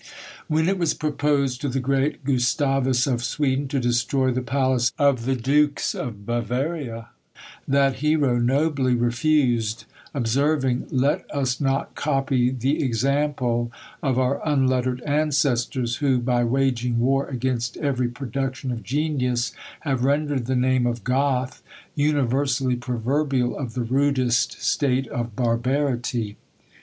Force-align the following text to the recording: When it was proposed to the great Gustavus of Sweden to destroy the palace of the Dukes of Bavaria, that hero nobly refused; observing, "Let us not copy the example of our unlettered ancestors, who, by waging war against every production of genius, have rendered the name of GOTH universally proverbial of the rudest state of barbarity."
When 0.47 0.67
it 0.67 0.79
was 0.79 0.95
proposed 0.95 1.61
to 1.61 1.69
the 1.69 1.79
great 1.79 2.23
Gustavus 2.25 3.05
of 3.05 3.23
Sweden 3.23 3.67
to 3.67 3.79
destroy 3.79 4.31
the 4.31 4.41
palace 4.41 4.91
of 4.97 5.25
the 5.25 5.35
Dukes 5.35 5.93
of 5.93 6.25
Bavaria, 6.25 7.09
that 7.67 7.97
hero 7.97 8.39
nobly 8.39 8.95
refused; 8.95 9.85
observing, 10.11 10.87
"Let 10.89 11.29
us 11.29 11.61
not 11.61 11.93
copy 11.93 12.49
the 12.49 12.81
example 12.83 13.71
of 14.01 14.17
our 14.17 14.41
unlettered 14.43 15.01
ancestors, 15.03 15.97
who, 15.97 16.17
by 16.17 16.45
waging 16.45 16.97
war 16.97 17.27
against 17.27 17.77
every 17.77 18.07
production 18.07 18.71
of 18.71 18.81
genius, 18.81 19.51
have 19.81 20.03
rendered 20.03 20.47
the 20.47 20.55
name 20.55 20.87
of 20.87 21.03
GOTH 21.03 21.61
universally 21.93 22.75
proverbial 22.75 23.55
of 23.55 23.75
the 23.75 23.83
rudest 23.83 24.63
state 24.63 25.05
of 25.09 25.35
barbarity." 25.35 26.37